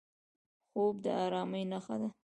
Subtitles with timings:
[0.71, 2.09] خوب د ارامۍ نښه ده